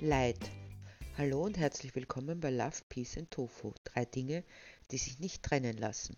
Leid. 0.00 0.38
Hallo 1.16 1.42
und 1.42 1.58
herzlich 1.58 1.92
willkommen 1.96 2.38
bei 2.38 2.50
Love, 2.50 2.82
Peace 2.88 3.18
and 3.18 3.28
Tofu. 3.32 3.72
Drei 3.82 4.04
Dinge, 4.04 4.44
die 4.92 4.96
sich 4.96 5.18
nicht 5.18 5.42
trennen 5.42 5.76
lassen. 5.76 6.16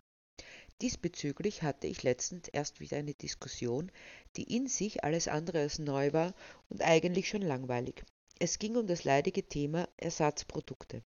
Diesbezüglich 0.82 1.62
hatte 1.62 1.86
ich 1.86 2.02
letztens 2.02 2.48
erst 2.48 2.80
wieder 2.80 2.98
eine 2.98 3.14
Diskussion, 3.14 3.90
die 4.36 4.54
in 4.54 4.66
sich 4.66 5.02
alles 5.02 5.28
andere 5.28 5.60
als 5.60 5.78
neu 5.78 6.12
war 6.12 6.34
und 6.68 6.82
eigentlich 6.82 7.30
schon 7.30 7.40
langweilig. 7.40 8.04
Es 8.38 8.58
ging 8.58 8.76
um 8.76 8.86
das 8.86 9.04
leidige 9.04 9.48
Thema 9.48 9.88
Ersatzprodukte, 9.96 11.02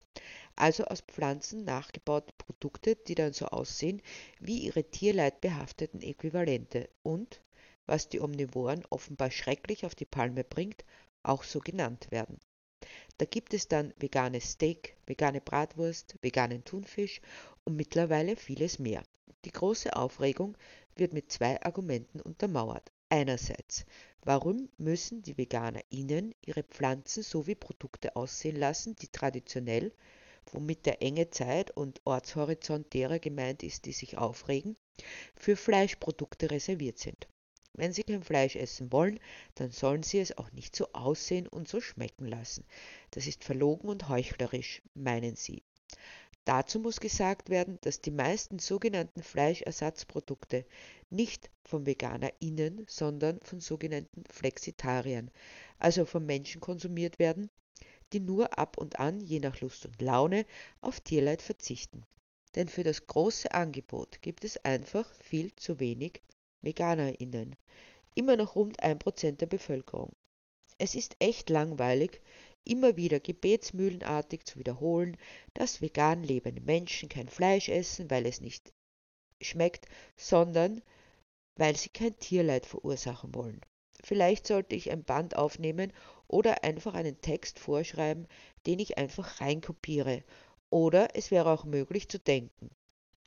also 0.56 0.86
aus 0.86 1.02
Pflanzen 1.02 1.66
nachgebaute 1.66 2.32
Produkte, 2.38 2.96
die 2.96 3.14
dann 3.14 3.34
so 3.34 3.48
aussehen 3.48 4.00
wie 4.40 4.60
ihre 4.60 4.84
tierleidbehafteten 4.84 6.00
Äquivalente 6.00 6.88
und, 7.02 7.42
was 7.84 8.08
die 8.08 8.20
Omnivoren 8.20 8.82
offenbar 8.88 9.30
schrecklich 9.30 9.84
auf 9.84 9.94
die 9.94 10.06
Palme 10.06 10.42
bringt, 10.42 10.86
auch 11.22 11.42
so 11.42 11.58
genannt 11.58 12.10
werden. 12.10 12.40
Da 13.22 13.26
gibt 13.26 13.54
es 13.54 13.68
dann 13.68 13.94
veganes 14.00 14.50
Steak, 14.50 14.96
vegane 15.06 15.40
Bratwurst, 15.40 16.16
veganen 16.22 16.64
Thunfisch 16.64 17.20
und 17.62 17.76
mittlerweile 17.76 18.34
vieles 18.34 18.80
mehr. 18.80 19.04
Die 19.44 19.52
große 19.52 19.94
Aufregung 19.94 20.56
wird 20.96 21.12
mit 21.12 21.30
zwei 21.30 21.62
Argumenten 21.62 22.20
untermauert. 22.20 22.90
Einerseits, 23.10 23.86
warum 24.24 24.68
müssen 24.76 25.22
die 25.22 25.38
VeganerInnen 25.38 26.34
ihre 26.44 26.64
Pflanzen 26.64 27.22
so 27.22 27.46
wie 27.46 27.54
Produkte 27.54 28.16
aussehen 28.16 28.56
lassen, 28.56 28.96
die 28.96 29.12
traditionell, 29.12 29.92
womit 30.50 30.84
der 30.86 31.00
enge 31.00 31.30
Zeit- 31.30 31.70
und 31.76 32.00
Ortshorizont 32.04 32.92
derer 32.92 33.20
gemeint 33.20 33.62
ist, 33.62 33.84
die 33.84 33.92
sich 33.92 34.18
aufregen, 34.18 34.76
für 35.36 35.54
Fleischprodukte 35.54 36.50
reserviert 36.50 36.98
sind. 36.98 37.28
Wenn 37.74 37.92
Sie 37.92 38.02
kein 38.02 38.22
Fleisch 38.22 38.56
essen 38.56 38.92
wollen, 38.92 39.18
dann 39.54 39.70
sollen 39.70 40.02
Sie 40.02 40.20
es 40.20 40.36
auch 40.36 40.52
nicht 40.52 40.76
so 40.76 40.92
aussehen 40.92 41.48
und 41.48 41.68
so 41.68 41.80
schmecken 41.80 42.26
lassen. 42.26 42.64
Das 43.12 43.26
ist 43.26 43.44
verlogen 43.44 43.88
und 43.88 44.08
heuchlerisch, 44.08 44.82
meinen 44.94 45.36
Sie. 45.36 45.62
Dazu 46.44 46.80
muss 46.80 46.98
gesagt 46.98 47.50
werden, 47.50 47.78
dass 47.82 48.00
die 48.00 48.10
meisten 48.10 48.58
sogenannten 48.58 49.22
Fleischersatzprodukte 49.22 50.66
nicht 51.08 51.50
von 51.64 51.86
VeganerInnen, 51.86 52.84
sondern 52.88 53.38
von 53.42 53.60
sogenannten 53.60 54.24
Flexitariern, 54.28 55.30
also 55.78 56.04
von 56.04 56.26
Menschen 56.26 56.60
konsumiert 56.60 57.18
werden, 57.18 57.48
die 58.12 58.20
nur 58.20 58.58
ab 58.58 58.76
und 58.76 58.98
an, 58.98 59.20
je 59.20 59.38
nach 59.38 59.60
Lust 59.60 59.86
und 59.86 60.02
Laune, 60.02 60.44
auf 60.80 61.00
Tierleid 61.00 61.40
verzichten. 61.40 62.04
Denn 62.54 62.68
für 62.68 62.82
das 62.82 63.06
große 63.06 63.52
Angebot 63.52 64.20
gibt 64.20 64.44
es 64.44 64.62
einfach 64.64 65.10
viel 65.14 65.54
zu 65.54 65.80
wenig 65.80 66.22
VeganerInnen, 66.62 67.56
immer 68.14 68.36
noch 68.36 68.56
rund 68.56 68.82
ein 68.82 68.98
Prozent 68.98 69.40
der 69.40 69.46
Bevölkerung. 69.46 70.12
Es 70.78 70.94
ist 70.94 71.16
echt 71.18 71.50
langweilig, 71.50 72.20
immer 72.64 72.96
wieder 72.96 73.20
gebetsmühlenartig 73.20 74.44
zu 74.44 74.58
wiederholen, 74.58 75.16
dass 75.54 75.80
vegan 75.80 76.22
lebende 76.22 76.62
Menschen 76.62 77.08
kein 77.08 77.28
Fleisch 77.28 77.68
essen, 77.68 78.10
weil 78.10 78.26
es 78.26 78.40
nicht 78.40 78.72
schmeckt, 79.40 79.86
sondern 80.16 80.82
weil 81.56 81.76
sie 81.76 81.88
kein 81.88 82.18
Tierleid 82.18 82.66
verursachen 82.66 83.34
wollen. 83.34 83.60
Vielleicht 84.02 84.46
sollte 84.46 84.74
ich 84.74 84.90
ein 84.90 85.04
Band 85.04 85.36
aufnehmen 85.36 85.92
oder 86.26 86.64
einfach 86.64 86.94
einen 86.94 87.20
Text 87.20 87.58
vorschreiben, 87.58 88.26
den 88.66 88.78
ich 88.78 88.98
einfach 88.98 89.40
reinkopiere. 89.40 90.24
Oder 90.70 91.14
es 91.14 91.30
wäre 91.30 91.50
auch 91.50 91.64
möglich 91.64 92.08
zu 92.08 92.18
denken. 92.18 92.70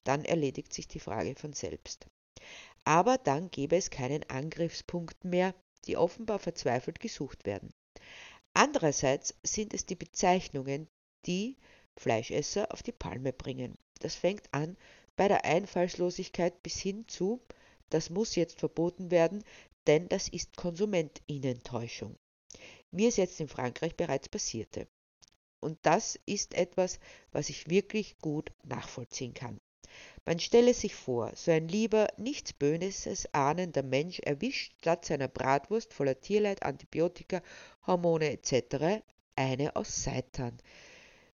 Dann 0.03 0.25
erledigt 0.25 0.73
sich 0.73 0.87
die 0.87 0.99
Frage 0.99 1.35
von 1.35 1.53
selbst 1.53 2.07
aber 2.85 3.17
dann 3.17 3.51
gäbe 3.51 3.75
es 3.75 3.89
keinen 3.89 4.23
Angriffspunkt 4.29 5.25
mehr, 5.25 5.53
die 5.85 5.97
offenbar 5.97 6.39
verzweifelt 6.39 6.99
gesucht 6.99 7.45
werden. 7.45 7.73
Andererseits 8.53 9.35
sind 9.43 9.73
es 9.73 9.85
die 9.85 9.95
Bezeichnungen, 9.95 10.87
die 11.25 11.57
Fleischesser 11.97 12.71
auf 12.71 12.83
die 12.83 12.91
Palme 12.91 13.33
bringen. 13.33 13.77
Das 13.99 14.15
fängt 14.15 14.53
an 14.53 14.77
bei 15.15 15.27
der 15.27 15.45
Einfallslosigkeit 15.45 16.61
bis 16.63 16.79
hin 16.79 17.05
zu, 17.07 17.41
das 17.89 18.09
muss 18.09 18.35
jetzt 18.35 18.59
verboten 18.59 19.11
werden, 19.11 19.43
denn 19.87 20.07
das 20.09 20.27
ist 20.27 20.57
Konsumentinnentäuschung, 20.57 22.17
wie 22.91 23.07
es 23.07 23.17
jetzt 23.17 23.39
in 23.39 23.47
Frankreich 23.47 23.95
bereits 23.95 24.29
passierte. 24.29 24.87
Und 25.59 25.79
das 25.83 26.19
ist 26.25 26.53
etwas, 26.53 26.99
was 27.31 27.49
ich 27.49 27.69
wirklich 27.69 28.17
gut 28.19 28.51
nachvollziehen 28.63 29.33
kann. 29.33 29.59
Man 30.25 30.39
stelle 30.39 30.73
sich 30.73 30.95
vor, 30.95 31.31
so 31.35 31.51
ein 31.51 31.67
lieber, 31.67 32.07
nichts 32.17 32.51
Böses 32.51 33.31
ahnender 33.33 33.83
Mensch 33.83 34.19
erwischt 34.19 34.73
statt 34.79 35.05
seiner 35.05 35.27
Bratwurst 35.27 35.93
voller 35.93 36.19
Tierleid, 36.19 36.63
Antibiotika, 36.63 37.43
Hormone 37.85 38.31
etc. 38.31 39.03
eine 39.35 39.75
aus 39.75 40.03
Seitan. 40.03 40.57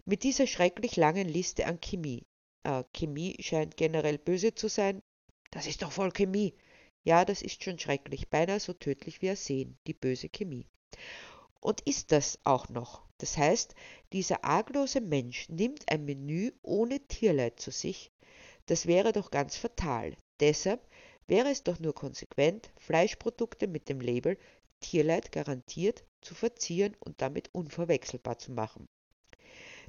Mit 0.04 0.24
dieser 0.24 0.46
schrecklich 0.46 0.98
langen 0.98 1.30
Liste 1.30 1.68
an 1.68 1.80
Chemie. 1.80 2.26
Äh, 2.64 2.84
Chemie 2.94 3.38
scheint 3.40 3.78
generell 3.78 4.18
böse 4.18 4.56
zu 4.56 4.68
sein. 4.68 5.02
Das 5.52 5.68
ist 5.68 5.82
doch 5.82 5.92
voll 5.94 6.12
Chemie. 6.12 6.54
Ja, 7.04 7.24
das 7.24 7.42
ist 7.42 7.64
schon 7.64 7.80
schrecklich, 7.80 8.30
beinahe 8.30 8.60
so 8.60 8.74
tödlich 8.74 9.22
wie 9.22 9.30
Arsen, 9.30 9.78
die 9.88 9.94
böse 9.94 10.28
Chemie. 10.28 10.68
Und 11.62 11.80
ist 11.82 12.12
das 12.12 12.40
auch 12.44 12.68
noch. 12.70 13.04
Das 13.20 13.38
heißt, 13.38 13.74
dieser 14.14 14.44
arglose 14.44 15.00
Mensch 15.00 15.48
nimmt 15.48 15.90
ein 15.90 16.06
Menü 16.06 16.52
ohne 16.62 17.00
Tierleid 17.00 17.60
zu 17.60 17.72
sich, 17.72 18.12
das 18.66 18.86
wäre 18.86 19.12
doch 19.12 19.32
ganz 19.32 19.56
fatal. 19.56 20.16
Deshalb 20.40 20.86
wäre 21.28 21.50
es 21.50 21.64
doch 21.64 21.80
nur 21.80 21.94
konsequent, 21.94 22.72
Fleischprodukte 22.78 23.68
mit 23.68 23.90
dem 23.90 24.02
Label 24.02 24.38
Tierleid 24.82 25.32
garantiert 25.32 26.04
zu 26.22 26.36
verzieren 26.36 26.96
und 27.00 27.22
damit 27.22 27.50
unverwechselbar 27.54 28.38
zu 28.38 28.52
machen. 28.52 28.88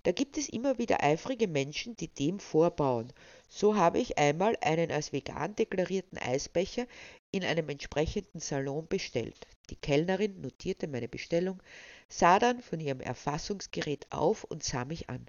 Da 0.05 0.11
gibt 0.11 0.37
es 0.37 0.49
immer 0.49 0.78
wieder 0.78 1.03
eifrige 1.03 1.47
Menschen, 1.47 1.97
die 1.97 2.09
dem 2.09 2.41
vorbauen. 2.41 3.12
So 3.49 3.77
habe 3.77 4.00
ich 4.00 4.19
einmal 4.19 4.56
einen 4.61 4.91
als 4.91 5.12
vegan 5.12 5.55
deklarierten 5.55 6.19
Eisbecher 6.19 6.87
in 7.31 7.44
einem 7.44 7.69
entsprechenden 7.69 8.41
Salon 8.41 8.88
bestellt. 8.88 9.47
Die 9.71 9.77
Kellnerin 9.77 10.41
notierte 10.41 10.88
meine 10.88 11.09
Bestellung, 11.09 11.62
sah 12.09 12.41
dann 12.41 12.62
von 12.62 12.81
ihrem 12.81 13.00
Erfassungsgerät 13.00 14.06
auf 14.11 14.43
und 14.44 14.65
sah 14.65 14.84
mich 14.84 15.09
an. 15.09 15.27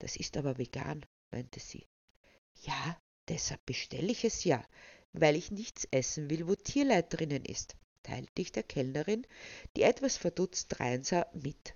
Das 0.00 0.16
ist 0.16 0.36
aber 0.38 0.56
vegan, 0.56 1.04
meinte 1.30 1.60
sie. 1.60 1.86
Ja, 2.62 2.98
deshalb 3.28 3.64
bestelle 3.66 4.10
ich 4.10 4.24
es 4.24 4.44
ja, 4.44 4.64
weil 5.12 5.36
ich 5.36 5.50
nichts 5.50 5.86
essen 5.90 6.30
will, 6.30 6.48
wo 6.48 6.54
Tierleid 6.54 7.06
drinnen 7.12 7.44
ist, 7.44 7.76
teilte 8.02 8.42
ich 8.42 8.52
der 8.52 8.62
Kellnerin, 8.62 9.26
die 9.76 9.82
etwas 9.82 10.16
verdutzt 10.16 10.68
dreinsah, 10.70 11.26
mit. 11.32 11.74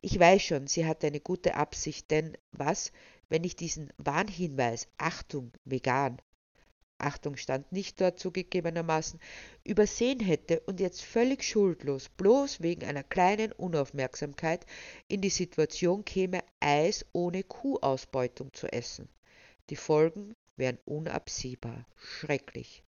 Ich 0.00 0.18
weiß 0.18 0.42
schon, 0.42 0.66
sie 0.66 0.86
hatte 0.86 1.06
eine 1.06 1.20
gute 1.20 1.54
Absicht, 1.54 2.10
denn 2.10 2.36
was, 2.52 2.92
wenn 3.28 3.44
ich 3.44 3.56
diesen 3.56 3.92
Warnhinweis 3.96 4.88
Achtung, 4.98 5.52
vegan, 5.64 6.20
Achtung 6.98 7.36
stand 7.36 7.72
nicht 7.72 8.00
dort 8.00 8.18
zugegebenermaßen, 8.20 9.20
übersehen 9.64 10.20
hätte 10.20 10.60
und 10.60 10.80
jetzt 10.80 11.02
völlig 11.02 11.42
schuldlos, 11.42 12.08
bloß 12.08 12.60
wegen 12.60 12.84
einer 12.84 13.02
kleinen 13.02 13.52
Unaufmerksamkeit, 13.52 14.64
in 15.08 15.20
die 15.20 15.30
Situation 15.30 16.04
käme, 16.04 16.42
Eis 16.60 17.04
ohne 17.12 17.42
Kuhausbeutung 17.42 18.52
zu 18.52 18.72
essen. 18.72 19.08
Die 19.72 19.76
Folgen 19.76 20.36
wären 20.56 20.76
unabsehbar, 20.84 21.86
schrecklich. 21.96 22.84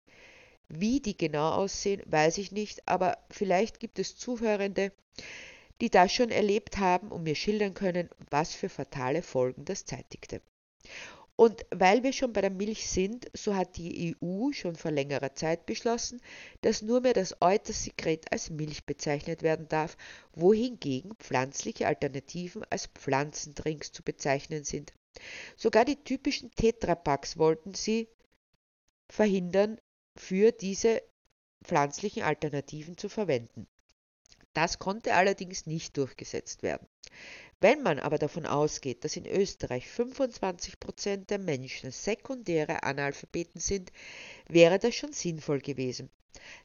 Wie 0.69 0.99
die 0.99 1.17
genau 1.17 1.51
aussehen, 1.51 2.03
weiß 2.07 2.39
ich 2.39 2.51
nicht, 2.51 2.89
aber 2.89 3.19
vielleicht 3.31 3.79
gibt 3.79 4.01
es 4.01 4.17
Zuhörende, 4.17 4.91
die 5.81 5.91
das 5.91 6.13
schon 6.13 6.31
erlebt 6.31 6.79
haben 6.79 7.13
und 7.13 7.23
mir 7.23 7.37
schildern 7.37 7.75
können, 7.75 8.09
was 8.31 8.53
für 8.57 8.69
fatale 8.69 9.23
Folgen 9.23 9.65
das 9.65 9.85
zeitigte. 9.85 10.43
Und 11.37 11.65
weil 11.71 12.03
wir 12.03 12.13
schon 12.13 12.33
bei 12.33 12.41
der 12.41 12.51
Milch 12.51 12.89
sind, 12.89 13.31
so 13.33 13.55
hat 13.55 13.77
die 13.77 14.17
EU 14.21 14.51
schon 14.51 14.75
vor 14.75 14.91
längerer 14.91 15.37
Zeit 15.37 15.67
beschlossen, 15.67 16.21
dass 16.63 16.83
nur 16.83 17.01
mehr 17.01 17.15
das 17.15 17.41
Eutersekret 17.41 18.33
als 18.33 18.51
Milch 18.51 18.87
bezeichnet 18.87 19.45
werden 19.45 19.69
darf, 19.69 19.97
wohingegen 20.33 21.15
pflanzliche 21.21 21.87
Alternativen 21.87 22.65
als 22.71 22.89
Pflanzendrinks 22.89 23.93
zu 23.93 24.03
bezeichnen 24.03 24.65
sind. 24.65 24.93
Sogar 25.57 25.85
die 25.85 26.03
typischen 26.03 26.51
Tetrapacks 26.53 27.39
wollten 27.39 27.75
sie 27.75 28.09
verhindern, 29.11 29.79
für 30.17 30.53
diese 30.53 31.03
pflanzlichen 31.65 32.23
Alternativen 32.23 32.97
zu 32.99 33.09
verwenden. 33.09 33.67
Das 34.53 34.79
konnte 34.79 35.15
allerdings 35.15 35.67
nicht 35.67 35.97
durchgesetzt 35.97 36.63
werden. 36.63 36.87
Wenn 37.61 37.83
man 37.83 38.01
aber 38.01 38.19
davon 38.19 38.45
ausgeht, 38.45 39.05
dass 39.05 39.17
in 39.17 39.25
Österreich 39.25 39.89
25 39.89 40.81
Prozent 40.81 41.31
der 41.31 41.39
Menschen 41.39 41.93
sekundäre 41.93 42.83
Analphabeten 42.83 43.61
sind, 43.61 43.93
wäre 44.49 44.79
das 44.79 44.95
schon 44.95 45.13
sinnvoll 45.13 45.61
gewesen. 45.61 46.11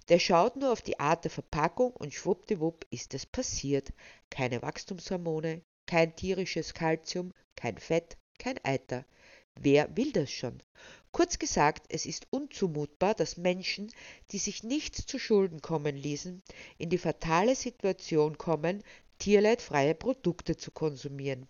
Der 0.09 0.19
schaut 0.19 0.55
nur 0.55 0.71
auf 0.71 0.81
die 0.81 0.99
Art 0.99 1.23
der 1.23 1.31
Verpackung 1.31 1.91
und 1.91 2.13
schwuppdiwupp 2.13 2.85
ist 2.89 3.13
es 3.13 3.25
passiert. 3.25 3.94
Keine 4.29 4.61
Wachstumshormone, 4.61 5.61
kein 5.85 6.15
tierisches 6.15 6.73
Kalzium, 6.73 7.33
kein 7.55 7.77
Fett, 7.77 8.17
kein 8.38 8.63
Eiter. 8.63 9.06
Wer 9.60 9.95
will 9.98 10.12
das 10.12 10.31
schon? 10.31 10.62
Kurz 11.12 11.39
gesagt, 11.39 11.88
es 11.89 12.06
ist 12.06 12.28
unzumutbar, 12.30 13.16
dass 13.16 13.38
Menschen, 13.38 13.92
die 14.31 14.38
sich 14.38 14.63
nichts 14.63 15.06
zu 15.06 15.18
Schulden 15.18 15.62
kommen 15.62 15.95
ließen, 15.95 16.44
in 16.78 16.89
die 16.89 16.98
fatale 16.98 17.56
Situation 17.56 18.38
kommen, 18.38 18.84
tierleidfreie 19.18 19.95
Produkte 19.95 20.57
zu 20.57 20.72
konsumieren. 20.72 21.48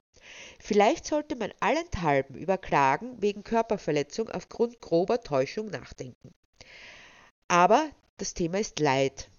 Vielleicht 0.60 1.06
sollte 1.06 1.36
man 1.36 1.54
allenthalben 1.60 2.36
über 2.36 2.58
Klagen 2.58 3.22
wegen 3.22 3.44
Körperverletzung 3.44 4.30
aufgrund 4.30 4.80
grober 4.82 5.22
Täuschung 5.22 5.68
nachdenken. 5.68 6.34
Aber 7.48 7.90
das 8.18 8.34
Thema 8.34 8.60
ist 8.60 8.80
Leid. 8.80 9.30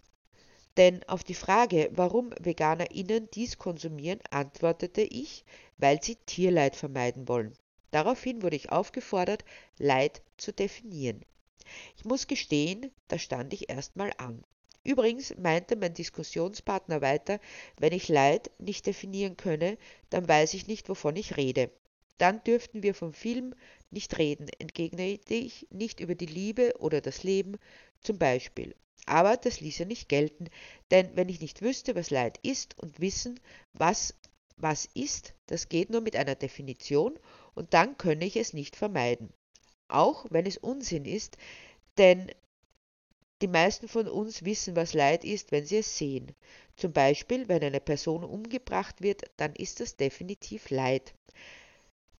Denn 0.79 1.03
auf 1.09 1.25
die 1.25 1.35
Frage, 1.35 1.91
warum 1.93 2.31
VeganerInnen 2.41 3.29
dies 3.35 3.59
konsumieren, 3.59 4.21
antwortete 4.31 5.03
ich, 5.03 5.45
weil 5.77 6.01
sie 6.01 6.15
Tierleid 6.15 6.77
vermeiden 6.77 7.27
wollen. 7.27 7.53
Daraufhin 7.91 8.43
wurde 8.43 8.55
ich 8.55 8.71
aufgefordert, 8.71 9.45
Leid 9.79 10.23
zu 10.37 10.53
definieren. 10.53 11.25
Ich 11.97 12.05
muss 12.05 12.29
gestehen, 12.29 12.93
da 13.09 13.19
stand 13.19 13.53
ich 13.53 13.69
erstmal 13.69 14.13
an. 14.19 14.45
Übrigens 14.85 15.37
meinte 15.37 15.75
mein 15.75 15.95
Diskussionspartner 15.95 17.01
weiter, 17.01 17.41
wenn 17.79 17.93
ich 17.93 18.09
Leid 18.09 18.53
nicht 18.59 18.87
definieren 18.87 19.37
könne, 19.37 19.79
dann 20.11 20.29
weiß 20.29 20.55
ich 20.55 20.69
nicht, 20.69 20.89
wovon 20.89 21.17
ich 21.17 21.37
rede. 21.37 21.73
Dann 22.19 22.43
dürften 22.45 22.85
wir 22.85 22.95
vom 22.95 23.13
Film 23.13 23.53
nicht 23.91 24.17
reden, 24.17 24.49
entgegnete 24.61 25.35
ich, 25.35 25.67
nicht 25.71 25.99
über 25.99 26.15
die 26.15 26.27
Liebe 26.27 26.75
oder 26.79 27.01
das 27.01 27.25
Leben 27.25 27.59
zum 28.01 28.19
Beispiel. 28.19 28.77
Aber 29.07 29.37
das 29.37 29.61
ließ 29.61 29.81
er 29.81 29.87
nicht 29.87 30.09
gelten, 30.09 30.49
denn 30.91 31.11
wenn 31.15 31.29
ich 31.29 31.41
nicht 31.41 31.63
wüsste, 31.63 31.95
was 31.95 32.11
Leid 32.11 32.39
ist 32.43 32.79
und 32.79 33.01
wissen, 33.01 33.41
was 33.73 34.15
was 34.61 34.89
ist, 34.95 35.35
das 35.47 35.69
geht 35.69 35.91
nur 35.91 36.01
mit 36.01 36.17
einer 36.17 36.35
Definition 36.35 37.19
und 37.55 37.75
dann 37.75 37.97
könne 37.97 38.25
ich 38.25 38.37
es 38.37 38.53
nicht 38.53 38.77
vermeiden. 38.77 39.33
Auch 39.89 40.27
wenn 40.31 40.47
es 40.47 40.59
Unsinn 40.59 41.05
ist, 41.05 41.37
denn 41.97 42.31
die 43.41 43.49
meisten 43.49 43.89
von 43.89 44.09
uns 44.09 44.45
wissen, 44.45 44.75
was 44.75 44.95
Leid 44.95 45.25
ist, 45.25 45.53
wenn 45.53 45.65
sie 45.65 45.79
es 45.79 45.97
sehen. 45.97 46.35
Zum 46.77 46.93
Beispiel, 46.93 47.49
wenn 47.49 47.63
eine 47.63 47.81
Person 47.81 48.25
umgebracht 48.25 49.01
wird, 49.01 49.23
dann 49.37 49.55
ist 49.55 49.81
das 49.81 49.97
definitiv 49.97 50.71
Leid. 50.71 51.15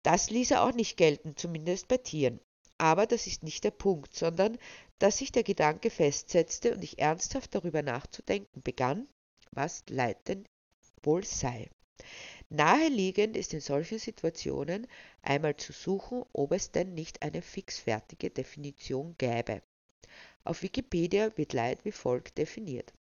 Das 0.05 0.31
ließ 0.31 0.53
er 0.53 0.65
auch 0.65 0.73
nicht 0.73 0.97
gelten, 0.97 1.37
zumindest 1.37 1.89
bei 1.89 1.97
Tieren. 1.97 2.41
Aber 2.79 3.07
das 3.07 3.27
ist 3.27 3.43
nicht 3.43 3.65
der 3.65 3.73
Punkt, 3.73 4.15
sondern 4.15 4.57
dass 4.99 5.19
sich 5.19 5.31
der 5.31 5.45
Gedanke 5.45 5.91
festsetzte 5.91 6.75
und 6.75 6.83
ich 6.83 6.99
ernsthaft 6.99 7.55
darüber 7.55 7.83
nachzudenken 7.83 8.63
begann, 8.63 9.09
was 9.53 9.85
Leid 9.89 10.29
denn 10.29 10.45
wohl 11.03 11.25
sei. 11.25 11.71
Naheliegend 12.49 13.37
ist 13.37 13.53
in 13.55 13.61
solchen 13.61 13.99
Situationen 13.99 14.87
einmal 15.23 15.57
zu 15.57 15.73
suchen, 15.73 16.25
ob 16.33 16.53
es 16.53 16.71
denn 16.71 16.95
nicht 16.95 17.23
eine 17.23 17.43
fixfertige 17.43 18.31
Definition 18.31 19.15
gäbe. 19.19 19.63
Auf 20.45 20.63
Wikipedia 20.63 21.37
wird 21.37 21.53
Leid 21.53 21.85
wie 21.85 21.93
folgt 21.93 22.39
definiert. 22.39 22.93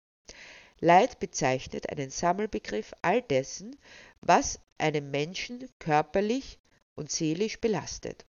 Leid 0.80 1.18
bezeichnet 1.18 1.88
einen 1.90 2.10
Sammelbegriff 2.10 2.92
all 3.02 3.22
dessen, 3.22 3.76
was 4.20 4.60
einen 4.76 5.10
Menschen 5.10 5.68
körperlich 5.78 6.58
und 6.94 7.10
seelisch 7.10 7.60
belastet. 7.60 8.26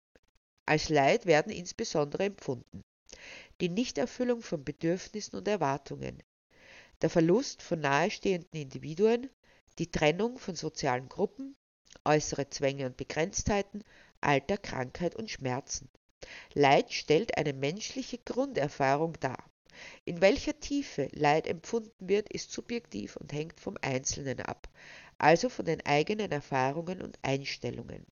Als 0.67 0.89
Leid 0.89 1.27
werden 1.27 1.51
insbesondere 1.51 2.25
empfunden 2.25 2.85
die 3.61 3.69
Nichterfüllung 3.69 4.43
von 4.43 4.65
Bedürfnissen 4.65 5.37
und 5.37 5.49
Erwartungen, 5.49 6.23
der 7.03 7.11
Verlust 7.11 7.63
von 7.63 7.81
nahestehenden 7.81 8.61
Individuen, 8.61 9.31
die 9.79 9.91
Trennung 9.91 10.39
von 10.39 10.57
sozialen 10.57 11.09
Gruppen, 11.09 11.57
äußere 12.05 12.49
Zwänge 12.51 12.87
und 12.87 12.97
Begrenztheiten, 12.97 13.85
Alter, 14.21 14.59
Krankheit 14.59 15.17
und 15.17 15.31
Schmerzen. 15.31 15.91
Leid 16.55 16.93
stellt 16.93 17.37
eine 17.37 17.53
menschliche 17.53 18.19
Grunderfahrung 18.19 19.15
dar. 19.21 19.51
In 20.05 20.21
welcher 20.21 20.59
Tiefe 20.59 21.09
Leid 21.13 21.47
empfunden 21.47 22.09
wird, 22.09 22.33
ist 22.33 22.51
subjektiv 22.51 23.17
und 23.17 23.33
hängt 23.33 23.61
vom 23.61 23.77
Einzelnen 23.83 24.41
ab, 24.41 24.69
also 25.19 25.49
von 25.49 25.67
den 25.67 25.85
eigenen 25.85 26.33
Erfahrungen 26.33 27.03
und 27.03 27.19
Einstellungen. 27.23 28.07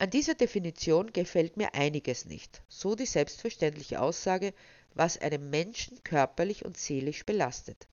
An 0.00 0.10
dieser 0.10 0.34
Definition 0.34 1.12
gefällt 1.12 1.56
mir 1.56 1.74
einiges 1.74 2.24
nicht, 2.24 2.62
so 2.68 2.94
die 2.94 3.04
selbstverständliche 3.04 4.00
Aussage, 4.00 4.54
was 4.94 5.18
einen 5.18 5.50
Menschen 5.50 6.02
körperlich 6.04 6.64
und 6.64 6.76
seelisch 6.76 7.26
belastet. 7.26 7.88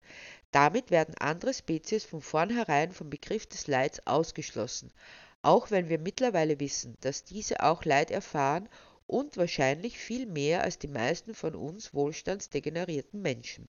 Damit 0.51 0.91
werden 0.91 1.15
andere 1.17 1.51
Spezies 1.53 2.03
von 2.03 2.21
vornherein 2.21 2.91
vom 2.91 3.09
Begriff 3.09 3.47
des 3.47 3.65
Leids 3.65 4.05
ausgeschlossen, 4.05 4.93
auch 5.41 5.71
wenn 5.71 5.89
wir 5.89 5.97
mittlerweile 5.97 6.59
wissen, 6.59 6.95
dass 7.01 7.23
diese 7.23 7.63
auch 7.63 7.85
Leid 7.85 8.11
erfahren 8.11 8.69
und 9.07 9.35
wahrscheinlich 9.37 9.97
viel 9.97 10.27
mehr 10.27 10.63
als 10.63 10.77
die 10.77 10.87
meisten 10.87 11.33
von 11.33 11.55
uns 11.55 11.93
wohlstandsdegenerierten 11.93 13.19
Menschen. 13.19 13.67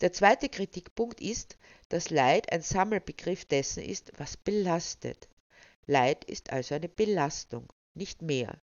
Der 0.00 0.12
zweite 0.12 0.48
Kritikpunkt 0.48 1.20
ist, 1.20 1.56
dass 1.88 2.10
Leid 2.10 2.52
ein 2.52 2.62
Sammelbegriff 2.62 3.44
dessen 3.44 3.82
ist, 3.82 4.12
was 4.18 4.36
belastet. 4.36 5.28
Leid 5.86 6.24
ist 6.24 6.52
also 6.52 6.74
eine 6.74 6.88
Belastung, 6.88 7.72
nicht 7.94 8.22
mehr. 8.22 8.60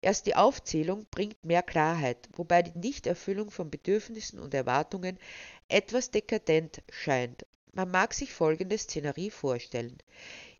Erst 0.00 0.26
die 0.26 0.34
Aufzählung 0.34 1.06
bringt 1.10 1.44
mehr 1.44 1.62
Klarheit, 1.62 2.28
wobei 2.34 2.62
die 2.62 2.76
Nichterfüllung 2.78 3.50
von 3.50 3.70
Bedürfnissen 3.70 4.40
und 4.40 4.52
Erwartungen 4.52 5.18
etwas 5.68 6.10
dekadent 6.10 6.82
scheint. 6.90 7.46
Man 7.72 7.90
mag 7.90 8.12
sich 8.12 8.32
folgende 8.32 8.76
Szenerie 8.76 9.30
vorstellen. 9.30 9.96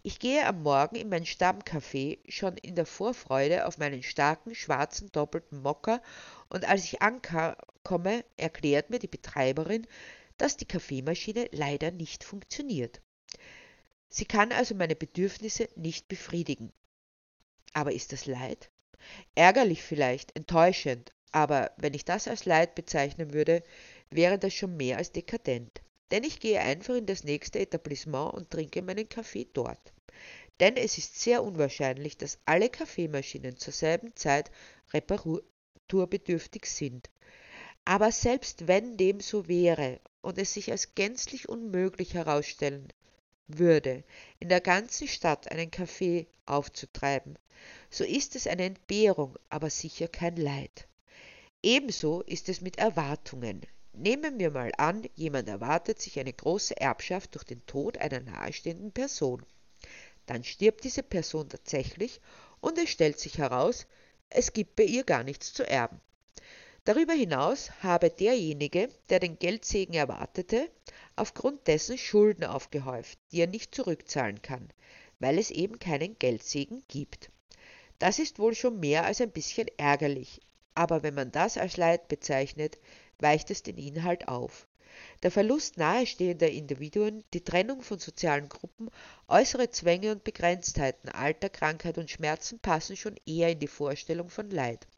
Ich 0.02 0.18
gehe 0.18 0.46
am 0.46 0.62
Morgen 0.62 0.96
in 0.96 1.08
mein 1.08 1.24
Stammcafé 1.24 2.18
schon 2.28 2.56
in 2.56 2.74
der 2.74 2.86
Vorfreude 2.86 3.66
auf 3.66 3.78
meinen 3.78 4.02
starken 4.02 4.54
schwarzen 4.54 5.10
doppelten 5.12 5.60
Mocker 5.60 6.00
und 6.48 6.64
als 6.64 6.84
ich 6.84 7.02
ankomme, 7.02 8.24
erklärt 8.36 8.90
mir 8.90 8.98
die 8.98 9.08
Betreiberin, 9.08 9.86
dass 10.38 10.56
die 10.56 10.66
Kaffeemaschine 10.66 11.48
leider 11.52 11.90
nicht 11.90 12.24
funktioniert. 12.24 13.00
Sie 14.14 14.26
kann 14.26 14.52
also 14.52 14.74
meine 14.74 14.94
Bedürfnisse 14.94 15.70
nicht 15.74 16.06
befriedigen. 16.06 16.70
Aber 17.72 17.92
ist 17.92 18.12
das 18.12 18.26
Leid? 18.26 18.70
Ärgerlich 19.34 19.82
vielleicht, 19.82 20.36
enttäuschend, 20.36 21.14
aber 21.30 21.72
wenn 21.78 21.94
ich 21.94 22.04
das 22.04 22.28
als 22.28 22.44
Leid 22.44 22.74
bezeichnen 22.74 23.32
würde, 23.32 23.62
wäre 24.10 24.38
das 24.38 24.52
schon 24.52 24.76
mehr 24.76 24.98
als 24.98 25.12
dekadent. 25.12 25.80
Denn 26.10 26.24
ich 26.24 26.40
gehe 26.40 26.60
einfach 26.60 26.94
in 26.94 27.06
das 27.06 27.24
nächste 27.24 27.58
Etablissement 27.58 28.34
und 28.34 28.50
trinke 28.50 28.82
meinen 28.82 29.08
Kaffee 29.08 29.48
dort. 29.50 29.94
Denn 30.60 30.76
es 30.76 30.98
ist 30.98 31.18
sehr 31.18 31.42
unwahrscheinlich, 31.42 32.18
dass 32.18 32.38
alle 32.44 32.68
Kaffeemaschinen 32.68 33.56
zur 33.56 33.72
selben 33.72 34.14
Zeit 34.14 34.50
reparaturbedürftig 34.92 36.66
sind. 36.66 37.08
Aber 37.86 38.12
selbst 38.12 38.68
wenn 38.68 38.98
dem 38.98 39.20
so 39.20 39.48
wäre 39.48 40.00
und 40.20 40.36
es 40.36 40.52
sich 40.52 40.70
als 40.70 40.94
gänzlich 40.94 41.48
unmöglich 41.48 42.12
herausstellen 42.12 42.92
würde, 43.48 44.04
in 44.40 44.48
der 44.48 44.60
ganzen 44.60 45.08
Stadt 45.08 45.50
einen 45.50 45.70
Kaffee 45.70 46.26
aufzutreiben, 46.46 47.38
so 47.90 48.04
ist 48.04 48.36
es 48.36 48.46
eine 48.46 48.64
Entbehrung, 48.64 49.36
aber 49.48 49.70
sicher 49.70 50.08
kein 50.08 50.36
Leid. 50.36 50.88
Ebenso 51.62 52.22
ist 52.22 52.48
es 52.48 52.60
mit 52.60 52.78
Erwartungen. 52.78 53.62
Nehmen 53.92 54.38
wir 54.38 54.50
mal 54.50 54.72
an, 54.78 55.06
jemand 55.14 55.48
erwartet 55.48 56.00
sich 56.00 56.18
eine 56.18 56.32
große 56.32 56.76
Erbschaft 56.80 57.34
durch 57.34 57.44
den 57.44 57.64
Tod 57.66 57.98
einer 57.98 58.20
nahestehenden 58.20 58.90
Person. 58.90 59.44
Dann 60.26 60.44
stirbt 60.44 60.84
diese 60.84 61.02
Person 61.02 61.48
tatsächlich 61.48 62.20
und 62.60 62.78
es 62.78 62.90
stellt 62.90 63.18
sich 63.18 63.38
heraus, 63.38 63.86
es 64.30 64.52
gibt 64.52 64.76
bei 64.76 64.84
ihr 64.84 65.04
gar 65.04 65.24
nichts 65.24 65.52
zu 65.52 65.68
erben. 65.68 66.00
Darüber 66.84 67.12
hinaus 67.12 67.70
habe 67.84 68.10
derjenige, 68.10 68.88
der 69.08 69.20
den 69.20 69.38
Geldsegen 69.38 69.94
erwartete, 69.94 70.68
aufgrund 71.14 71.68
dessen 71.68 71.96
Schulden 71.96 72.42
aufgehäuft, 72.42 73.20
die 73.30 73.40
er 73.40 73.46
nicht 73.46 73.72
zurückzahlen 73.72 74.42
kann, 74.42 74.68
weil 75.20 75.38
es 75.38 75.52
eben 75.52 75.78
keinen 75.78 76.18
Geldsegen 76.18 76.82
gibt. 76.88 77.30
Das 78.00 78.18
ist 78.18 78.40
wohl 78.40 78.56
schon 78.56 78.80
mehr 78.80 79.04
als 79.04 79.20
ein 79.20 79.30
bisschen 79.30 79.68
ärgerlich, 79.76 80.40
aber 80.74 81.04
wenn 81.04 81.14
man 81.14 81.30
das 81.30 81.56
als 81.56 81.76
Leid 81.76 82.08
bezeichnet, 82.08 82.78
weicht 83.20 83.52
es 83.52 83.62
den 83.62 83.78
Inhalt 83.78 84.26
auf. 84.26 84.66
Der 85.22 85.30
Verlust 85.30 85.76
nahestehender 85.76 86.50
Individuen, 86.50 87.22
die 87.32 87.44
Trennung 87.44 87.82
von 87.82 88.00
sozialen 88.00 88.48
Gruppen, 88.48 88.90
äußere 89.28 89.70
Zwänge 89.70 90.10
und 90.10 90.24
Begrenztheiten, 90.24 91.10
Alter, 91.10 91.48
Krankheit 91.48 91.96
und 91.96 92.10
Schmerzen 92.10 92.58
passen 92.58 92.96
schon 92.96 93.14
eher 93.24 93.50
in 93.50 93.60
die 93.60 93.68
Vorstellung 93.68 94.30
von 94.30 94.50
Leid. 94.50 94.88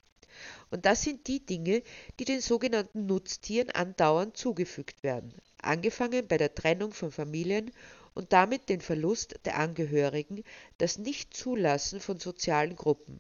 Und 0.71 0.87
das 0.87 1.03
sind 1.03 1.27
die 1.27 1.45
Dinge, 1.45 1.83
die 2.19 2.25
den 2.25 2.41
sogenannten 2.41 3.07
Nutztieren 3.07 3.71
andauernd 3.71 4.37
zugefügt 4.37 5.03
werden, 5.03 5.35
angefangen 5.59 6.27
bei 6.27 6.37
der 6.37 6.55
Trennung 6.55 6.93
von 6.93 7.11
Familien 7.11 7.71
und 8.15 8.33
damit 8.33 8.69
den 8.69 8.81
Verlust 8.81 9.41
der 9.45 9.59
Angehörigen, 9.59 10.45
das 10.79 10.99
Nichtzulassen 10.99 12.01
von 12.01 12.19
sozialen 12.19 12.77
Gruppen, 12.77 13.19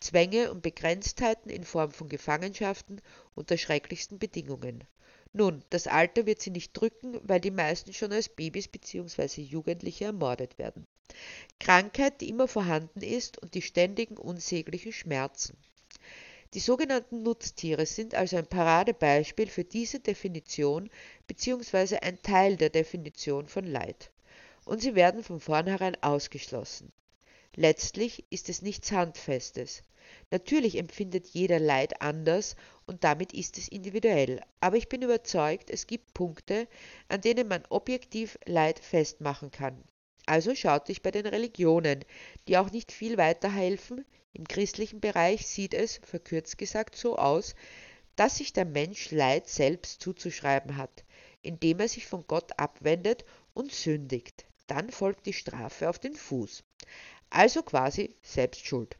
Zwänge 0.00 0.50
und 0.50 0.62
Begrenztheiten 0.62 1.50
in 1.50 1.64
Form 1.64 1.92
von 1.92 2.08
Gefangenschaften 2.08 3.00
unter 3.34 3.56
schrecklichsten 3.56 4.18
Bedingungen. 4.18 4.84
Nun, 5.32 5.64
das 5.70 5.86
Alter 5.86 6.26
wird 6.26 6.42
sie 6.42 6.50
nicht 6.50 6.72
drücken, 6.72 7.18
weil 7.22 7.40
die 7.40 7.50
meisten 7.50 7.94
schon 7.94 8.12
als 8.12 8.28
Babys 8.28 8.68
bzw. 8.68 9.40
Jugendliche 9.40 10.06
ermordet 10.06 10.58
werden. 10.58 10.86
Krankheit, 11.60 12.20
die 12.20 12.28
immer 12.28 12.48
vorhanden 12.48 13.00
ist 13.00 13.38
und 13.38 13.54
die 13.54 13.62
ständigen 13.62 14.16
unsäglichen 14.16 14.92
Schmerzen. 14.92 15.56
Die 16.54 16.60
sogenannten 16.60 17.22
Nutztiere 17.22 17.86
sind 17.86 18.14
also 18.14 18.36
ein 18.36 18.46
Paradebeispiel 18.46 19.48
für 19.48 19.64
diese 19.64 20.00
Definition 20.00 20.90
bzw. 21.26 21.96
ein 21.98 22.20
Teil 22.22 22.56
der 22.56 22.68
Definition 22.68 23.46
von 23.48 23.64
Leid. 23.64 24.10
und 24.64 24.80
sie 24.80 24.94
werden 24.94 25.22
von 25.24 25.40
vornherein 25.40 26.00
ausgeschlossen. 26.02 26.92
Letztlich 27.54 28.24
ist 28.30 28.48
es 28.48 28.62
nichts 28.62 28.92
Handfestes. 28.92 29.82
Natürlich 30.30 30.76
empfindet 30.78 31.28
jeder 31.28 31.58
Leid 31.58 32.00
anders 32.00 32.56
und 32.86 33.04
damit 33.04 33.32
ist 33.32 33.58
es 33.58 33.68
individuell, 33.68 34.40
aber 34.60 34.76
ich 34.76 34.88
bin 34.88 35.02
überzeugt, 35.02 35.70
es 35.70 35.86
gibt 35.86 36.14
Punkte, 36.14 36.68
an 37.08 37.20
denen 37.20 37.48
man 37.48 37.64
objektiv 37.68 38.38
Leid 38.44 38.78
festmachen 38.78 39.50
kann. 39.50 39.82
Also 40.26 40.54
schaute 40.54 40.92
ich 40.92 41.02
bei 41.02 41.10
den 41.10 41.26
Religionen, 41.26 42.04
die 42.46 42.56
auch 42.56 42.70
nicht 42.70 42.92
viel 42.92 43.16
weiterhelfen. 43.16 44.04
Im 44.34 44.48
christlichen 44.48 45.00
Bereich 45.00 45.46
sieht 45.46 45.74
es, 45.74 46.00
verkürzt 46.04 46.58
gesagt, 46.58 46.96
so 46.96 47.16
aus, 47.16 47.54
dass 48.16 48.36
sich 48.38 48.52
der 48.52 48.64
Mensch 48.64 49.10
Leid 49.10 49.48
selbst 49.48 50.00
zuzuschreiben 50.00 50.76
hat, 50.76 51.04
indem 51.42 51.80
er 51.80 51.88
sich 51.88 52.06
von 52.06 52.26
Gott 52.26 52.58
abwendet 52.58 53.24
und 53.54 53.72
sündigt. 53.72 54.46
Dann 54.66 54.90
folgt 54.90 55.26
die 55.26 55.32
Strafe 55.32 55.88
auf 55.88 55.98
den 55.98 56.14
Fuß. 56.14 56.64
Also 57.30 57.62
quasi 57.62 58.14
selbst 58.22 58.66
schuld. 58.66 58.96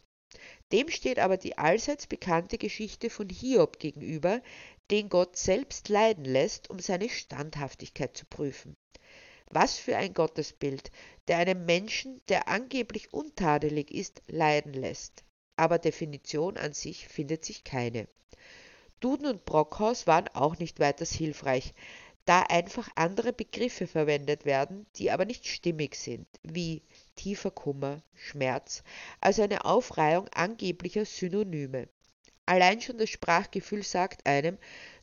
Dem 0.72 0.88
steht 0.88 1.18
aber 1.18 1.36
die 1.36 1.58
allseits 1.58 2.06
bekannte 2.06 2.56
Geschichte 2.56 3.10
von 3.10 3.28
Hiob 3.28 3.78
gegenüber, 3.78 4.42
den 4.90 5.08
Gott 5.08 5.36
selbst 5.36 5.88
leiden 5.88 6.24
lässt, 6.24 6.70
um 6.70 6.78
seine 6.78 7.08
Standhaftigkeit 7.08 8.16
zu 8.16 8.26
prüfen. 8.26 8.74
Was 9.54 9.78
für 9.78 9.98
ein 9.98 10.14
Gottesbild, 10.14 10.90
der 11.28 11.36
einen 11.36 11.66
Menschen, 11.66 12.22
der 12.28 12.48
angeblich 12.48 13.12
untadelig 13.12 13.90
ist, 13.90 14.22
leiden 14.26 14.72
lässt. 14.72 15.24
Aber 15.56 15.78
Definition 15.78 16.56
an 16.56 16.72
sich 16.72 17.06
findet 17.06 17.44
sich 17.44 17.62
keine. 17.62 18.08
Duden 19.00 19.26
und 19.26 19.44
Brockhaus 19.44 20.06
waren 20.06 20.28
auch 20.28 20.58
nicht 20.58 20.80
weiters 20.80 21.12
hilfreich, 21.12 21.74
da 22.24 22.42
einfach 22.44 22.88
andere 22.94 23.34
Begriffe 23.34 23.86
verwendet 23.86 24.46
werden, 24.46 24.86
die 24.96 25.10
aber 25.10 25.26
nicht 25.26 25.46
stimmig 25.46 25.96
sind, 25.96 26.26
wie 26.42 26.82
tiefer 27.16 27.50
Kummer, 27.50 28.02
Schmerz, 28.14 28.82
also 29.20 29.42
eine 29.42 29.66
Aufreihung 29.66 30.28
angeblicher 30.28 31.04
Synonyme. 31.04 31.88
Allein 32.46 32.80
schon 32.80 32.96
das 32.96 33.10
Sprachgefühl 33.10 33.82
sagt 33.82 34.26
einem, 34.26 34.56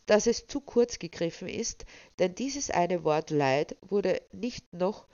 dass 0.10 0.26
es 0.26 0.48
zu 0.48 0.60
kurz 0.60 0.98
gegriffen 0.98 1.48
ist, 1.48 1.86
denn 2.18 2.34
dieses 2.34 2.72
eine 2.72 3.04
Wort 3.04 3.30
Leid 3.30 3.78
wurde 3.82 4.20
nicht 4.32 4.74
noch 4.74 5.06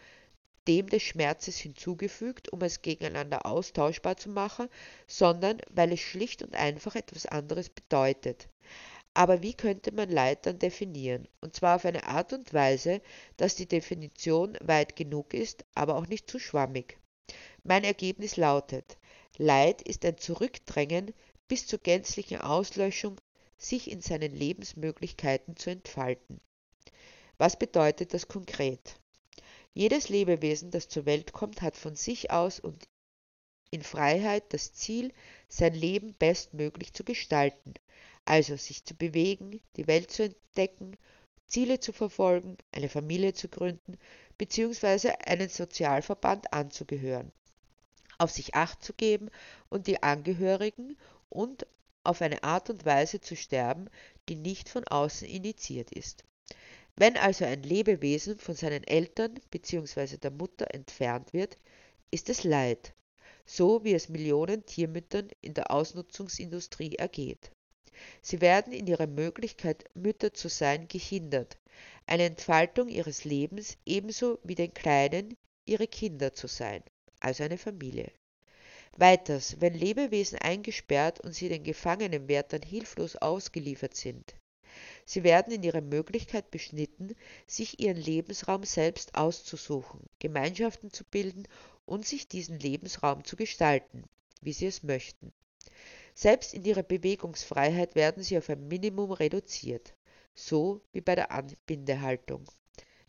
dem 0.69 0.87
des 0.87 1.03
Schmerzes 1.03 1.57
hinzugefügt, 1.57 2.53
um 2.53 2.61
es 2.61 2.81
gegeneinander 2.81 3.45
austauschbar 3.45 4.15
zu 4.15 4.29
machen, 4.29 4.69
sondern 5.05 5.59
weil 5.69 5.91
es 5.91 5.99
schlicht 5.99 6.43
und 6.43 6.55
einfach 6.55 6.95
etwas 6.95 7.25
anderes 7.25 7.69
bedeutet. 7.69 8.47
Aber 9.13 9.41
wie 9.41 9.53
könnte 9.53 9.91
man 9.91 10.09
Leid 10.09 10.45
dann 10.45 10.59
definieren? 10.59 11.27
Und 11.41 11.57
zwar 11.57 11.75
auf 11.75 11.83
eine 11.83 12.05
Art 12.05 12.31
und 12.31 12.53
Weise, 12.53 13.01
dass 13.35 13.55
die 13.55 13.67
Definition 13.67 14.57
weit 14.61 14.95
genug 14.95 15.33
ist, 15.33 15.65
aber 15.75 15.97
auch 15.97 16.07
nicht 16.07 16.31
zu 16.31 16.39
schwammig. 16.39 16.97
Mein 17.65 17.83
Ergebnis 17.83 18.37
lautet, 18.37 18.97
Leid 19.37 19.81
ist 19.81 20.05
ein 20.05 20.17
Zurückdrängen 20.17 21.13
bis 21.49 21.67
zur 21.67 21.79
gänzlichen 21.79 22.39
Auslöschung 22.39 23.17
sich 23.57 23.89
in 23.89 24.01
seinen 24.01 24.33
Lebensmöglichkeiten 24.33 25.55
zu 25.55 25.69
entfalten. 25.69 26.39
Was 27.37 27.57
bedeutet 27.57 28.13
das 28.13 28.27
konkret? 28.27 28.99
Jedes 29.73 30.09
Lebewesen, 30.09 30.71
das 30.71 30.87
zur 30.87 31.05
Welt 31.05 31.33
kommt, 31.33 31.61
hat 31.61 31.75
von 31.75 31.95
sich 31.95 32.31
aus 32.31 32.59
und 32.59 32.87
in 33.71 33.83
Freiheit 33.83 34.53
das 34.53 34.73
Ziel, 34.73 35.11
sein 35.49 35.73
Leben 35.73 36.13
bestmöglich 36.13 36.93
zu 36.93 37.03
gestalten, 37.03 37.73
also 38.23 38.55
sich 38.55 38.85
zu 38.85 38.95
bewegen, 38.95 39.59
die 39.75 39.87
Welt 39.87 40.11
zu 40.11 40.23
entdecken, 40.23 40.97
Ziele 41.47 41.79
zu 41.79 41.91
verfolgen, 41.91 42.57
eine 42.71 42.89
Familie 42.89 43.33
zu 43.33 43.49
gründen 43.49 43.97
bzw. 44.37 45.11
einen 45.25 45.49
Sozialverband 45.49 46.53
anzugehören, 46.53 47.31
auf 48.17 48.31
sich 48.31 48.55
acht 48.55 48.83
zu 48.83 48.93
geben 48.93 49.29
und 49.69 49.87
die 49.87 50.01
Angehörigen 50.01 50.97
und 51.29 51.67
auf 52.05 52.21
eine 52.21 52.43
Art 52.43 52.69
und 52.69 52.85
Weise 52.85 53.21
zu 53.21 53.35
sterben, 53.35 53.89
die 54.29 54.35
nicht 54.35 54.69
von 54.69 54.83
außen 54.85 55.27
initiiert 55.27 55.91
ist. 55.91 56.23
Wenn 56.95 57.17
also 57.17 57.43
ein 57.43 57.63
Lebewesen 57.63 58.39
von 58.39 58.55
seinen 58.55 58.83
Eltern 58.85 59.39
bzw. 59.51 60.17
der 60.17 60.31
Mutter 60.31 60.73
entfernt 60.73 61.33
wird, 61.33 61.57
ist 62.09 62.29
es 62.29 62.43
Leid, 62.43 62.93
so 63.45 63.83
wie 63.83 63.93
es 63.93 64.07
Millionen 64.07 64.65
Tiermüttern 64.65 65.29
in 65.41 65.53
der 65.53 65.71
Ausnutzungsindustrie 65.71 66.95
ergeht. 66.95 67.51
Sie 68.21 68.41
werden 68.41 68.73
in 68.73 68.87
ihrer 68.87 69.07
Möglichkeit, 69.07 69.85
Mütter 69.93 70.33
zu 70.33 70.47
sein, 70.49 70.87
gehindert, 70.87 71.57
eine 72.05 72.23
Entfaltung 72.23 72.87
ihres 72.89 73.25
Lebens 73.25 73.77
ebenso 73.85 74.39
wie 74.43 74.55
den 74.55 74.73
Kleinen 74.73 75.37
ihre 75.65 75.87
Kinder 75.87 76.33
zu 76.33 76.47
sein, 76.47 76.83
also 77.19 77.43
eine 77.43 77.57
Familie. 77.57 78.11
Weiters, 78.97 79.59
wenn 79.59 79.73
Lebewesen 79.73 80.39
eingesperrt 80.39 81.19
und 81.19 81.35
sie 81.35 81.49
den 81.49 81.63
Gefangenenwärtern 81.63 82.61
hilflos 82.61 83.17
ausgeliefert 83.17 83.93
sind. 83.93 84.35
Sie 85.05 85.23
werden 85.23 85.51
in 85.53 85.63
ihrer 85.63 85.81
Möglichkeit 85.81 86.49
beschnitten, 86.49 87.13
sich 87.45 87.81
ihren 87.81 87.97
Lebensraum 87.97 88.63
selbst 88.63 89.15
auszusuchen, 89.15 89.99
Gemeinschaften 90.19 90.91
zu 90.91 91.03
bilden 91.03 91.45
und 91.85 92.05
sich 92.05 92.29
diesen 92.29 92.57
Lebensraum 92.57 93.25
zu 93.25 93.35
gestalten, 93.35 94.05
wie 94.41 94.53
sie 94.53 94.67
es 94.67 94.81
möchten. 94.81 95.33
Selbst 96.13 96.53
in 96.53 96.63
ihrer 96.63 96.83
Bewegungsfreiheit 96.83 97.95
werden 97.95 98.23
sie 98.23 98.37
auf 98.37 98.49
ein 98.49 98.65
Minimum 98.69 99.11
reduziert, 99.11 99.93
so 100.33 100.79
wie 100.93 101.01
bei 101.01 101.15
der 101.15 101.31
Anbindehaltung. 101.31 102.45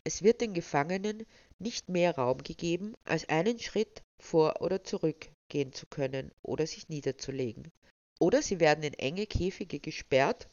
Es 0.03 0.21
wird 0.21 0.41
den 0.41 0.53
Gefangenen 0.53 1.25
nicht 1.59 1.87
mehr 1.87 2.15
Raum 2.15 2.43
gegeben, 2.43 2.95
als 3.05 3.29
einen 3.29 3.57
Schritt 3.59 4.03
vor 4.19 4.61
oder 4.61 4.83
zurück 4.83 5.29
gehen 5.49 5.73
zu 5.73 5.85
können 5.85 6.31
oder 6.41 6.67
sich 6.67 6.89
niederzulegen. 6.89 7.71
Oder 8.19 8.41
sie 8.41 8.59
werden 8.59 8.83
in 8.83 8.93
enge 8.93 9.27
Käfige 9.27 9.79
gesperrt 9.79 10.47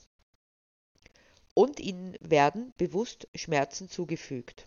und 1.55 1.81
ihnen 1.81 2.17
werden 2.21 2.73
bewusst 2.77 3.29
Schmerzen 3.35 3.89
zugefügt, 3.89 4.67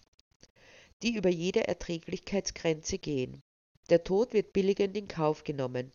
die 1.03 1.15
über 1.15 1.29
jede 1.29 1.67
Erträglichkeitsgrenze 1.67 2.98
gehen. 2.98 3.41
Der 3.89 4.03
Tod 4.03 4.34
wird 4.34 4.53
billigend 4.53 4.98
in 4.98 5.07
Kauf 5.07 5.43
genommen. 5.43 5.91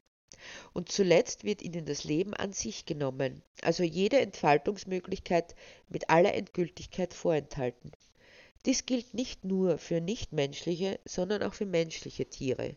Und 0.73 0.91
zuletzt 0.91 1.45
wird 1.45 1.63
ihnen 1.63 1.87
das 1.87 2.05
Leben 2.05 2.35
an 2.35 2.53
sich 2.53 2.85
genommen, 2.85 3.43
also 3.63 3.85
jede 3.85 4.21
Entfaltungsmöglichkeit 4.21 5.55
mit 5.89 6.11
aller 6.11 6.35
Endgültigkeit 6.35 7.15
vorenthalten. 7.15 7.93
Dies 8.65 8.87
gilt 8.87 9.13
nicht 9.13 9.45
nur 9.45 9.77
für 9.77 10.01
nichtmenschliche, 10.01 11.01
sondern 11.05 11.43
auch 11.43 11.53
für 11.53 11.67
menschliche 11.67 12.27
Tiere. 12.27 12.77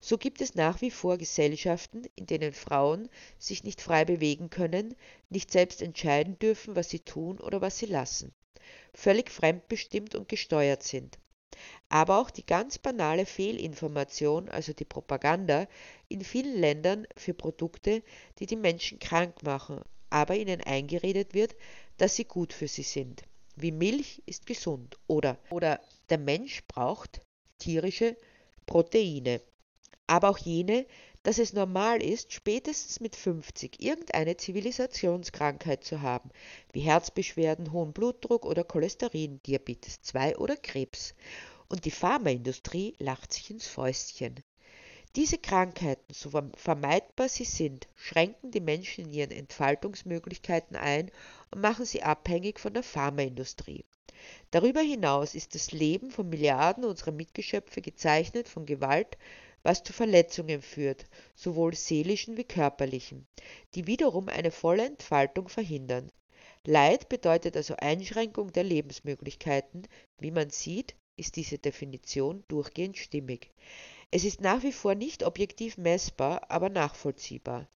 So 0.00 0.18
gibt 0.18 0.40
es 0.40 0.56
nach 0.56 0.80
wie 0.80 0.90
vor 0.90 1.18
Gesellschaften, 1.18 2.02
in 2.16 2.26
denen 2.26 2.52
Frauen 2.52 3.08
sich 3.38 3.62
nicht 3.62 3.80
frei 3.80 4.04
bewegen 4.04 4.50
können, 4.50 4.96
nicht 5.28 5.52
selbst 5.52 5.82
entscheiden 5.82 6.36
dürfen, 6.40 6.74
was 6.74 6.90
sie 6.90 6.98
tun 6.98 7.38
oder 7.38 7.60
was 7.60 7.78
sie 7.78 7.86
lassen, 7.86 8.34
völlig 8.92 9.30
fremdbestimmt 9.30 10.16
und 10.16 10.28
gesteuert 10.28 10.82
sind. 10.82 11.16
Aber 11.88 12.18
auch 12.18 12.30
die 12.30 12.46
ganz 12.46 12.78
banale 12.78 13.24
Fehlinformation, 13.24 14.48
also 14.48 14.72
die 14.72 14.84
Propaganda, 14.84 15.68
in 16.08 16.22
vielen 16.22 16.56
Ländern 16.58 17.06
für 17.16 17.34
Produkte, 17.34 18.02
die 18.40 18.46
die 18.46 18.56
Menschen 18.56 18.98
krank 18.98 19.44
machen, 19.44 19.80
aber 20.08 20.34
ihnen 20.34 20.60
eingeredet 20.60 21.34
wird, 21.34 21.54
dass 21.98 22.16
sie 22.16 22.24
gut 22.24 22.52
für 22.52 22.66
sie 22.66 22.82
sind 22.82 23.22
wie 23.56 23.72
Milch 23.72 24.22
ist 24.26 24.46
gesund 24.46 24.98
oder, 25.06 25.38
oder 25.50 25.80
der 26.08 26.18
Mensch 26.18 26.62
braucht 26.66 27.20
tierische 27.58 28.16
Proteine. 28.66 29.40
Aber 30.06 30.30
auch 30.30 30.38
jene, 30.38 30.86
dass 31.22 31.38
es 31.38 31.52
normal 31.52 32.02
ist, 32.02 32.32
spätestens 32.32 33.00
mit 33.00 33.14
50 33.14 33.80
irgendeine 33.82 34.36
Zivilisationskrankheit 34.36 35.84
zu 35.84 36.00
haben, 36.00 36.30
wie 36.72 36.80
Herzbeschwerden, 36.80 37.72
hohen 37.72 37.92
Blutdruck 37.92 38.46
oder 38.46 38.64
Cholesterin, 38.64 39.40
Diabetes 39.42 40.00
2 40.02 40.38
oder 40.38 40.56
Krebs. 40.56 41.14
Und 41.68 41.84
die 41.84 41.90
Pharmaindustrie 41.90 42.96
lacht 42.98 43.32
sich 43.32 43.50
ins 43.50 43.66
Fäustchen. 43.66 44.42
Diese 45.16 45.38
Krankheiten, 45.38 46.14
so 46.14 46.30
vermeidbar 46.54 47.28
sie 47.28 47.44
sind, 47.44 47.88
schränken 47.96 48.52
die 48.52 48.60
Menschen 48.60 49.06
in 49.06 49.12
ihren 49.12 49.30
Entfaltungsmöglichkeiten 49.32 50.76
ein 50.76 51.10
und 51.50 51.60
machen 51.60 51.84
sie 51.84 52.04
abhängig 52.04 52.60
von 52.60 52.74
der 52.74 52.84
Pharmaindustrie. 52.84 53.84
Darüber 54.52 54.80
hinaus 54.80 55.34
ist 55.34 55.56
das 55.56 55.72
Leben 55.72 56.12
von 56.12 56.28
Milliarden 56.28 56.84
unserer 56.84 57.10
Mitgeschöpfe 57.10 57.82
gezeichnet 57.82 58.48
von 58.48 58.66
Gewalt, 58.66 59.18
was 59.64 59.82
zu 59.82 59.92
Verletzungen 59.92 60.62
führt, 60.62 61.06
sowohl 61.34 61.74
seelischen 61.74 62.36
wie 62.36 62.44
körperlichen, 62.44 63.26
die 63.74 63.88
wiederum 63.88 64.28
eine 64.28 64.52
volle 64.52 64.86
Entfaltung 64.86 65.48
verhindern. 65.48 66.12
Leid 66.64 67.08
bedeutet 67.08 67.56
also 67.56 67.74
Einschränkung 67.76 68.52
der 68.52 68.64
Lebensmöglichkeiten. 68.64 69.88
Wie 70.18 70.30
man 70.30 70.50
sieht, 70.50 70.94
ist 71.16 71.36
diese 71.36 71.58
Definition 71.58 72.44
durchgehend 72.48 72.96
stimmig. 72.96 73.50
Es 74.12 74.24
ist 74.24 74.40
nach 74.40 74.62
wie 74.64 74.72
vor 74.72 74.96
nicht 74.96 75.24
objektiv 75.24 75.76
messbar, 75.76 76.50
aber 76.50 76.68
nachvollziehbar. 76.68 77.68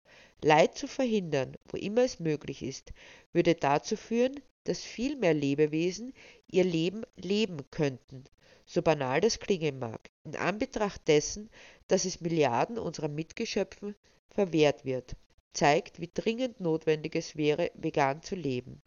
Leid 0.43 0.77
zu 0.77 0.89
verhindern, 0.89 1.57
wo 1.67 1.77
immer 1.77 2.03
es 2.03 2.19
möglich 2.19 2.63
ist, 2.63 2.93
würde 3.33 3.55
dazu 3.55 3.97
führen, 3.97 4.41
dass 4.65 4.83
viel 4.83 5.17
mehr 5.17 5.33
Lebewesen 5.33 6.13
ihr 6.51 6.65
Leben 6.65 7.05
leben 7.17 7.59
könnten, 7.71 8.25
so 8.67 8.83
banal 8.83 9.21
das 9.21 9.39
klingen 9.39 9.79
mag, 9.79 10.11
in 10.25 10.37
Anbetracht 10.37 11.07
dessen, 11.07 11.51
dass 11.87 12.05
es 12.05 12.21
Milliarden 12.21 12.79
unserer 12.79 13.09
Mitgeschöpfen 13.09 13.95
verwehrt 14.29 14.85
wird, 14.85 15.15
zeigt, 15.53 16.01
wie 16.01 16.11
dringend 16.13 16.61
notwendig 16.61 17.15
es 17.15 17.37
wäre, 17.37 17.71
vegan 17.75 18.23
zu 18.23 18.35
leben. 18.35 18.83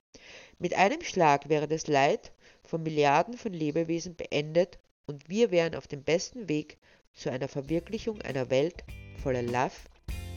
Mit 0.59 0.73
einem 0.73 1.01
Schlag 1.01 1.47
wäre 1.47 1.67
das 1.67 1.87
Leid 1.87 2.33
von 2.63 2.83
Milliarden 2.83 3.37
von 3.37 3.53
Lebewesen 3.53 4.15
beendet 4.15 4.79
und 5.05 5.29
wir 5.29 5.51
wären 5.51 5.75
auf 5.75 5.87
dem 5.87 6.03
besten 6.03 6.49
Weg 6.49 6.77
zu 7.17 7.31
einer 7.31 7.47
Verwirklichung 7.47 8.21
einer 8.21 8.49
Welt 8.49 8.83
voller 9.21 9.41
Love, 9.41 9.73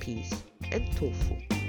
Peace 0.01 0.31
and 0.73 0.99
Tofu. 0.99 1.60